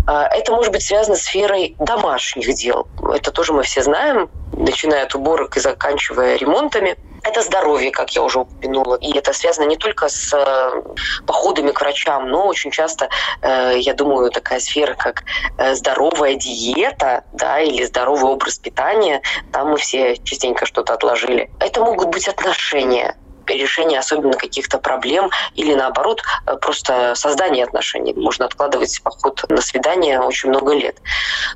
[0.08, 2.88] А это может быть связано с сферой домашних дел.
[3.14, 8.22] Это тоже мы все знаем, начиная от уборок и заканчивая ремонтами это здоровье, как я
[8.22, 8.96] уже упомянула.
[8.96, 10.82] И это связано не только с э,
[11.26, 13.10] походами к врачам, но очень часто,
[13.42, 15.24] э, я думаю, такая сфера, как
[15.58, 21.50] э, здоровая диета да, или здоровый образ питания, там мы все частенько что-то отложили.
[21.60, 23.16] Это могут быть отношения
[23.54, 28.14] решение особенно каких-то проблем или наоборот э, просто создание отношений.
[28.14, 30.98] Можно откладывать поход на свидание очень много лет.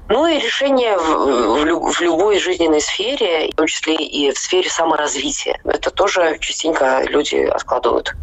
[0.08, 4.70] Ну и решение в, в, в любой жизненной сфере, в том числе и в сфере
[4.70, 5.60] саморазвития.
[5.64, 8.14] Это тоже частенько люди откладывают.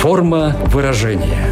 [0.00, 1.49] Форма выражения.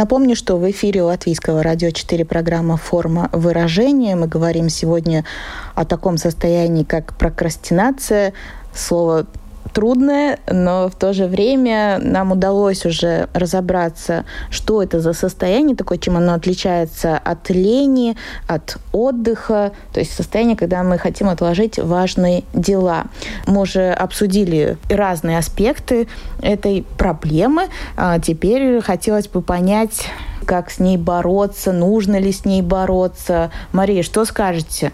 [0.00, 4.16] Напомню, что в эфире Латвийского радио 4 программа «Форма выражения».
[4.16, 5.26] Мы говорим сегодня
[5.74, 8.32] о таком состоянии, как прокрастинация.
[8.74, 9.26] Слово
[9.72, 15.98] трудное, но в то же время нам удалось уже разобраться, что это за состояние такое,
[15.98, 22.44] чем оно отличается от лени, от отдыха, то есть состояние, когда мы хотим отложить важные
[22.52, 23.04] дела.
[23.46, 26.08] Мы уже обсудили разные аспекты
[26.42, 27.68] этой проблемы.
[27.96, 30.06] А теперь хотелось бы понять,
[30.46, 33.50] как с ней бороться, нужно ли с ней бороться.
[33.72, 34.92] Мария, что скажете?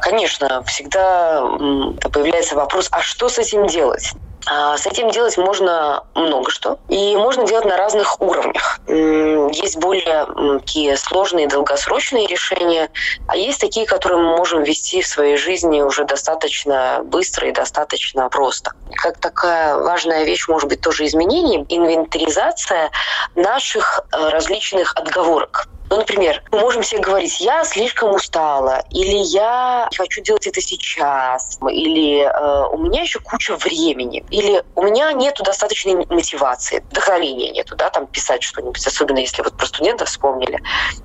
[0.00, 1.42] Конечно, всегда
[2.12, 4.14] появляется вопрос, а что с этим делать?
[4.50, 6.78] А с этим делать можно много что.
[6.88, 8.80] И можно делать на разных уровнях.
[8.86, 10.26] Есть более
[10.60, 12.88] такие сложные долгосрочные решения,
[13.26, 18.28] а есть такие, которые мы можем вести в своей жизни уже достаточно быстро и достаточно
[18.30, 18.72] просто.
[18.94, 22.90] Как такая важная вещь может быть тоже изменение, инвентаризация
[23.34, 25.68] наших э, различных отговорок.
[25.90, 31.58] Ну, например, мы можем себе говорить, я слишком устала, или я хочу делать это сейчас,
[31.70, 37.74] или э, у меня еще куча времени, или у меня нету достаточной мотивации, вдохновения нету,
[37.76, 40.60] да, там писать что-нибудь, особенно если вот про студентов вспомнили,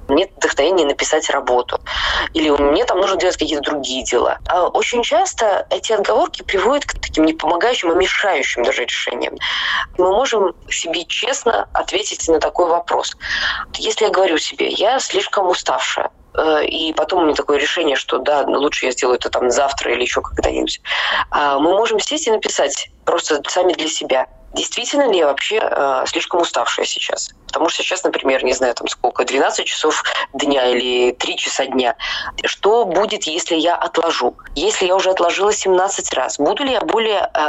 [0.09, 1.79] нет вдохновения написать работу,
[2.33, 4.39] или мне там нужно делать какие-то другие дела.
[4.47, 9.35] А очень часто эти отговорки приводят к таким не помогающим, а мешающим даже решениям.
[9.97, 13.15] Мы можем себе честно ответить на такой вопрос.
[13.77, 16.11] Если я говорю себе, я слишком уставшая.
[16.35, 19.93] э, и потом у меня такое решение, что да, лучше я сделаю это там завтра
[19.93, 20.81] или еще когда-нибудь.
[21.31, 24.27] А мы можем сесть и написать просто сами для себя.
[24.53, 27.31] Действительно ли я вообще э, слишком уставшая сейчас?
[27.47, 31.95] Потому что сейчас, например, не знаю, там сколько, 12 часов дня или 3 часа дня.
[32.45, 34.35] Что будет, если я отложу?
[34.55, 37.39] Если я уже отложила 17 раз, буду ли я более э,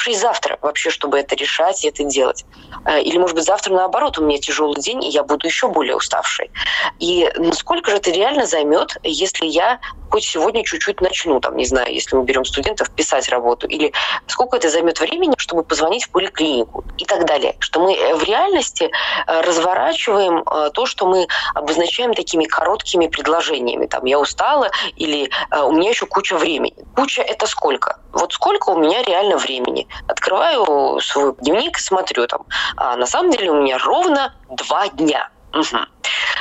[0.00, 2.44] отдохнувшей завтра вообще, чтобы это решать и это делать?
[2.84, 5.96] Э, или, может быть, завтра наоборот, у меня тяжелый день, и я буду еще более
[5.96, 6.50] уставшей.
[6.98, 11.92] И сколько же это реально займет, если я хоть сегодня чуть-чуть начну, там, не знаю,
[11.94, 13.92] если мы берем студентов, писать работу, или
[14.26, 17.54] сколько это займет времени, чтобы позвонить в поликлинику и так далее.
[17.60, 18.90] Что мы в реальности
[19.26, 23.86] Э, разворачиваем э, то, что мы обозначаем такими короткими предложениями.
[23.86, 26.74] Там «я устала» или э, «у меня еще куча времени».
[26.94, 27.98] Куча– это сколько?
[28.12, 29.88] Вот сколько у меня реально времени?
[30.08, 32.44] Открываю свой дневник и смотрю там.
[32.76, 35.30] А на самом деле у меня ровно два дня.
[35.52, 35.78] Угу.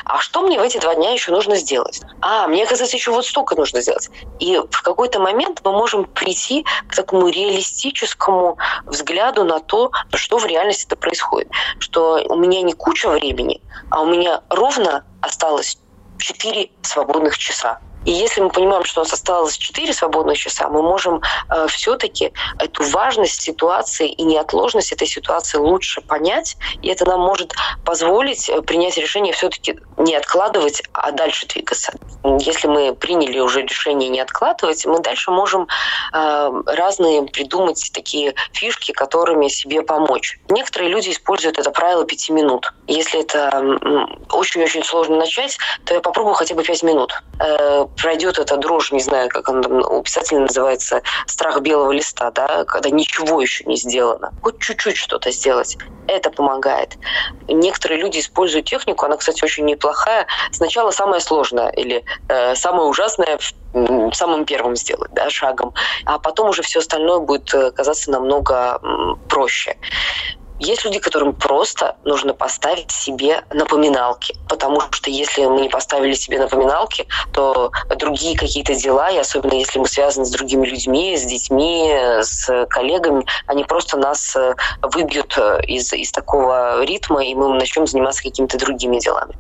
[0.06, 2.02] А что мне в эти два дня еще нужно сделать?
[2.22, 4.10] А, мне, оказывается, еще вот столько нужно сделать.
[4.40, 10.46] И в какой-то момент мы можем прийти к такому реалистическому взгляду на то, что в
[10.46, 11.50] реальности это происходит.
[11.80, 15.78] Что у меня не куча времени, а у меня ровно осталось
[16.20, 17.80] 4 свободных часа.
[18.10, 22.34] И если мы понимаем, что у нас осталось 4 свободных часа, мы можем э, все-таки
[22.58, 27.54] эту важность ситуации и неотложность этой ситуации лучше понять, и это нам может
[27.86, 31.94] позволить э, принять решение все-таки не откладывать, а дальше двигаться.
[32.40, 35.68] Если мы приняли уже решение не откладывать, мы дальше можем
[36.12, 40.40] э, разные придумать такие фишки, которыми себе помочь.
[40.50, 42.74] Некоторые люди используют это правило пяти минут.
[42.88, 43.78] Если это
[44.32, 49.02] очень-очень сложно начать, то я попробую хотя бы пять минут э, пройдет эта дрожь, не
[49.02, 53.76] знаю, как он там у писателя называется, страх белого листа, да, когда ничего еще не
[53.76, 54.32] сделано.
[54.42, 55.78] Хоть чуть-чуть что-то сделать.
[56.08, 56.98] Это помогает.
[57.48, 60.26] Некоторые люди используют технику, она, кстати, очень неплохая.
[60.52, 63.38] Сначала самое сложное или э, самое ужасное
[64.14, 65.74] самым первым сделать, да, шагом,
[66.06, 68.80] а потом уже все остальное будет э, казаться намного
[69.28, 69.78] проще.
[70.60, 76.38] Есть люди, которым просто нужно поставить себе напоминалки, потому что если мы не поставили себе
[76.40, 81.94] напоминалки, то другие какие-то дела, и особенно если мы связаны с другими людьми, с детьми,
[82.22, 87.88] с коллегами, они просто нас э, выбьют э, из, из такого ритма, и мы начнем
[87.88, 89.36] заниматься какими-то другими делами.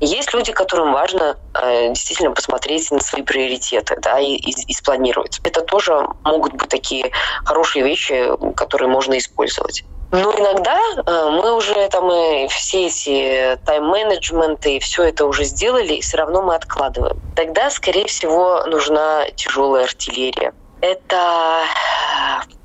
[0.00, 5.40] Есть люди, которым важно э, действительно посмотреть на свои приоритеты да, и, и, и спланировать.
[5.44, 7.12] Это тоже могут быть такие
[7.44, 9.84] хорошие вещи, которые можно использовать.
[10.12, 15.94] Но иногда э, мы уже там и все эти тайм-менеджменты и все это уже сделали,
[15.94, 17.18] и все равно мы откладываем.
[17.34, 20.52] Тогда, скорее всего, нужна тяжелая артиллерия.
[20.82, 21.62] Это,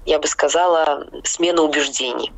[0.06, 2.34] я бы сказала, смена убеждений.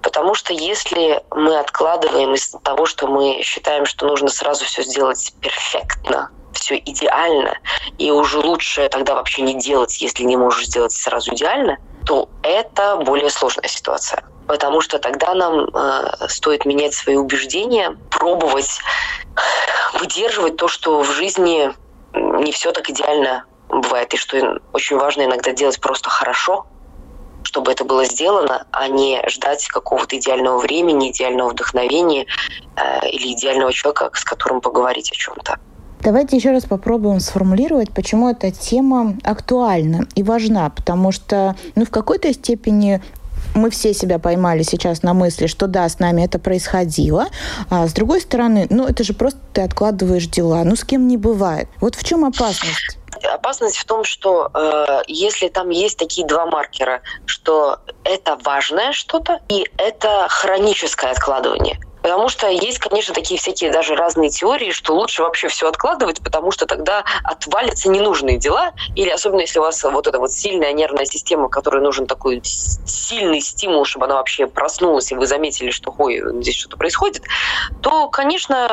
[0.00, 5.34] Потому что если мы откладываем из того, что мы считаем, что нужно сразу все сделать
[5.42, 7.58] перфектно, все идеально,
[7.98, 12.96] и уже лучше тогда вообще не делать, если не можешь сделать сразу идеально, то это
[12.96, 18.80] более сложная ситуация потому что тогда нам э, стоит менять свои убеждения, пробовать
[19.98, 21.72] выдерживать то, что в жизни
[22.14, 26.66] не все так идеально бывает, и что очень важно иногда делать просто хорошо,
[27.42, 32.26] чтобы это было сделано, а не ждать какого-то идеального времени, идеального вдохновения
[32.76, 35.58] э, или идеального человека, с которым поговорить о чем-то.
[36.00, 41.90] Давайте еще раз попробуем сформулировать, почему эта тема актуальна и важна, потому что ну, в
[41.90, 43.02] какой-то степени
[43.56, 47.26] мы все себя поймали сейчас на мысли, что да, с нами это происходило.
[47.70, 50.62] А с другой стороны, ну это же просто ты откладываешь дела.
[50.64, 51.68] Ну с кем не бывает.
[51.80, 52.98] Вот в чем опасность?
[53.32, 59.40] Опасность в том, что э, если там есть такие два маркера, что это важное что-то
[59.48, 61.80] и это хроническое откладывание.
[62.06, 66.52] Потому что есть, конечно, такие всякие даже разные теории, что лучше вообще все откладывать, потому
[66.52, 71.04] что тогда отвалятся ненужные дела, или особенно если у вас вот эта вот сильная нервная
[71.04, 76.22] система, которой нужен такой сильный стимул, чтобы она вообще проснулась, и вы заметили, что ой,
[76.42, 77.24] здесь что-то происходит,
[77.82, 78.68] то, конечно,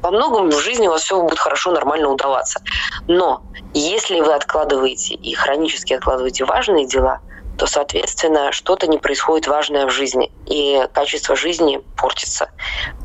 [0.00, 2.62] по многому в жизни у вас все будет хорошо, нормально удаваться.
[3.06, 3.42] Но
[3.74, 7.18] если вы откладываете и хронически откладываете важные дела–
[7.58, 12.50] то, соответственно, что-то не происходит важное в жизни, и качество жизни портится.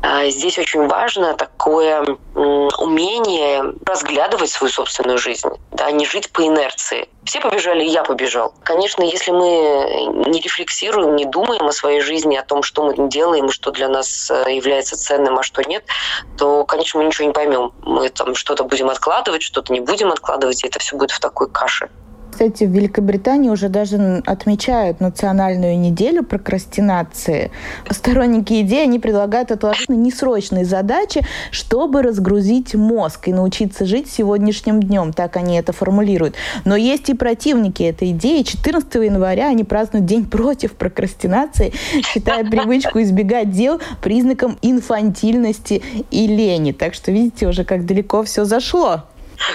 [0.02, 7.08] А здесь очень важно такое умение разглядывать свою собственную жизнь, да, не жить по инерции.
[7.24, 8.54] Все побежали, и я побежал.
[8.64, 13.50] Конечно, если мы не рефлексируем, не думаем о своей жизни, о том, что мы делаем
[13.50, 15.84] что для нас э, является ценным, а что нет,
[16.38, 17.72] то, конечно, мы ничего не поймем.
[17.82, 21.50] Мы там что-то будем откладывать, что-то не будем откладывать, и это все будет в такой
[21.50, 21.90] каше.
[22.40, 27.50] Кстати, в Великобритании уже даже отмечают национальную неделю прокрастинации.
[27.90, 34.82] Сторонники идеи, они предлагают отложить на несрочные задачи, чтобы разгрузить мозг и научиться жить сегодняшним
[34.82, 35.12] днем.
[35.12, 36.34] Так они это формулируют.
[36.64, 38.40] Но есть и противники этой идеи.
[38.40, 46.72] 14 января они празднуют День против прокрастинации, считая привычку избегать дел признаком инфантильности и лени.
[46.72, 49.02] Так что видите уже, как далеко все зашло.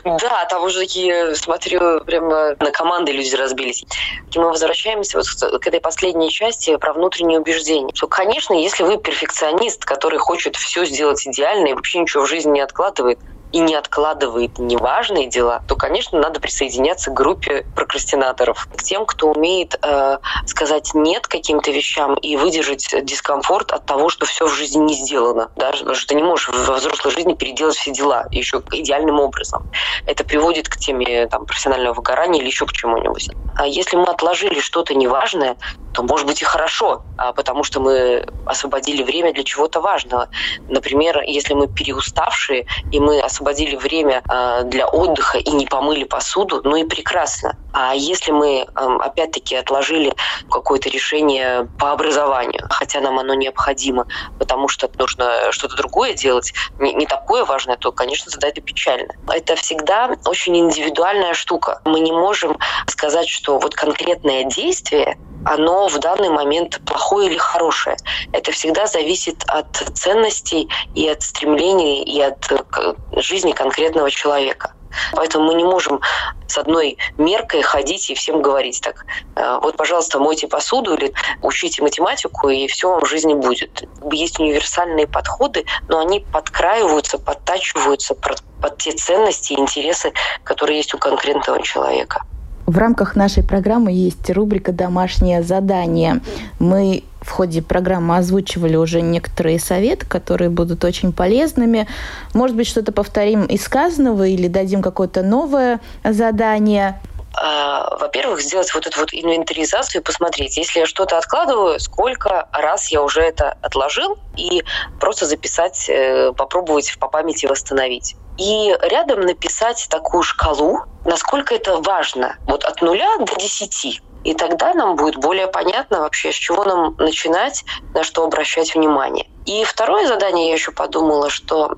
[0.03, 3.85] Да, там уже такие, смотрю, прямо на команды люди разбились.
[4.33, 5.27] И мы возвращаемся вот
[5.61, 7.91] к этой последней части про внутренние убеждения.
[7.93, 12.51] Что, конечно, если вы перфекционист, который хочет все сделать идеально и вообще ничего в жизни
[12.51, 13.19] не откладывает,
[13.55, 19.29] и не откладывает неважные дела, то, конечно, надо присоединяться к группе прокрастинаторов, к тем, кто
[19.29, 24.83] умеет э, сказать нет каким-то вещам и выдержать дискомфорт от того, что все в жизни
[24.83, 25.51] не сделано.
[25.55, 25.71] Да?
[25.71, 29.71] Потому что ты не можешь во взрослой жизни переделать все дела еще идеальным образом.
[30.05, 33.29] Это приводит к теме там, профессионального выгорания или еще к чему-нибудь.
[33.55, 35.55] А если мы отложили что-то неважное,
[35.95, 40.27] то может быть и хорошо, а потому что мы освободили время для чего-то важного.
[40.67, 46.59] Например, если мы переуставшие, и мы освободили время а, для отдыха и не помыли посуду,
[46.65, 47.55] ну и прекрасно.
[47.71, 50.13] А если мы, опять-таки, отложили
[50.49, 54.07] какое-то решение по образованию, хотя нам оно необходимо,
[54.39, 59.13] потому что нужно что-то другое делать, не такое важное, то, конечно, тогда это печально.
[59.27, 61.81] Это всегда очень индивидуальная штука.
[61.85, 67.97] Мы не можем сказать, что вот конкретное действие оно в данный момент плохое или хорошее.
[68.33, 74.73] Это всегда зависит от ценностей и от стремлений и от э, жизни конкретного человека.
[75.13, 76.01] Поэтому мы не можем
[76.47, 81.83] с одной меркой ходить и всем говорить так, «Э, вот, пожалуйста, мойте посуду или учите
[81.83, 83.83] математику, и все вам в жизни будет.
[84.11, 90.11] Есть универсальные подходы, но они подкраиваются, подтачиваются под те ценности и интересы,
[90.43, 92.25] которые есть у конкретного человека.
[92.65, 96.21] В рамках нашей программы есть рубрика «Домашнее задание».
[96.59, 101.87] Мы в ходе программы озвучивали уже некоторые советы, которые будут очень полезными.
[102.33, 106.99] Может быть, что-то повторим из сказанного или дадим какое-то новое задание.
[107.37, 112.87] А, во-первых, сделать вот эту вот инвентаризацию и посмотреть, если я что-то откладываю, сколько раз
[112.91, 114.63] я уже это отложил, и
[114.99, 118.15] просто записать, э, попробовать по памяти восстановить.
[118.37, 124.01] И рядом написать такую шкалу, насколько это важно, вот от нуля до десяти.
[124.25, 127.63] И тогда нам будет более понятно вообще, с чего нам начинать,
[127.93, 129.27] на что обращать внимание.
[129.45, 131.77] И второе задание я еще подумала, что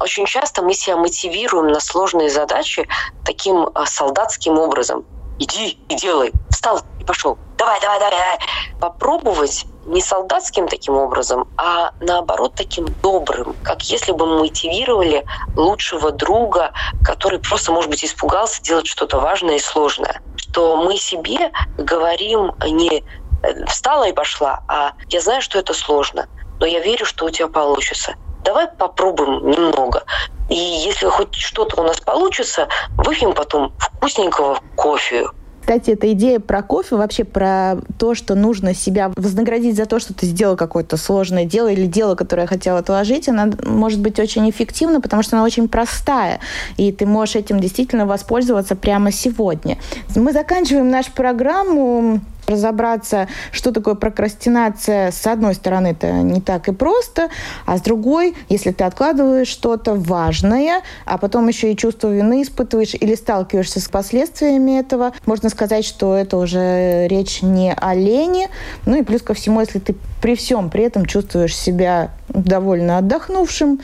[0.00, 2.88] очень часто мы себя мотивируем на сложные задачи
[3.26, 5.04] таким а, солдатским образом.
[5.38, 6.32] Иди и делай.
[6.64, 7.36] Встал и пошел.
[7.58, 8.38] Давай, давай, давай, давай.
[8.80, 16.10] Попробовать не солдатским таким образом, а наоборот таким добрым, как если бы мы мотивировали лучшего
[16.10, 16.72] друга,
[17.04, 20.22] который просто, может быть, испугался делать что-то важное и сложное.
[20.36, 23.04] Что мы себе говорим не
[23.42, 26.28] э, встала и пошла, а я знаю, что это сложно,
[26.60, 28.14] но я верю, что у тебя получится.
[28.42, 30.04] Давай попробуем немного.
[30.48, 35.26] И если хоть что-то у нас получится, выпьем потом вкусненького кофе,
[35.64, 40.12] кстати, эта идея про кофе, вообще про то, что нужно себя вознаградить за то, что
[40.12, 44.50] ты сделал какое-то сложное дело или дело, которое я хотела отложить, она может быть очень
[44.50, 46.40] эффективна, потому что она очень простая,
[46.76, 49.78] и ты можешь этим действительно воспользоваться прямо сегодня.
[50.14, 56.72] Мы заканчиваем нашу программу разобраться, что такое прокрастинация, с одной стороны, это не так и
[56.72, 57.28] просто,
[57.66, 62.94] а с другой, если ты откладываешь что-то важное, а потом еще и чувство вины испытываешь
[62.94, 68.48] или сталкиваешься с последствиями этого, можно сказать, что это уже речь не о лени.
[68.86, 73.80] Ну и плюс ко всему, если ты при всем при этом чувствуешь себя довольно отдохнувшим,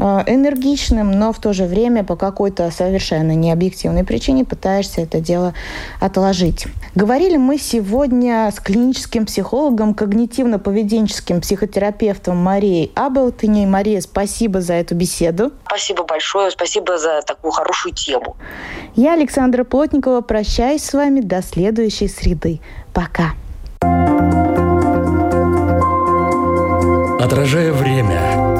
[0.00, 5.54] энергичным, но в то же время по какой-то совершенно необъективной причине пытаешься это дело
[6.00, 6.66] отложить.
[6.94, 13.66] Говорили мы сегодня с клиническим психологом, когнитивно-поведенческим психотерапевтом Марией Абелтыней.
[13.66, 15.52] Мария, спасибо за эту беседу.
[15.66, 18.36] Спасибо большое, спасибо за такую хорошую тему.
[18.96, 22.60] Я, Александра Плотникова, прощаюсь с вами до следующей среды.
[22.92, 23.32] Пока.
[27.20, 28.59] Отражая время,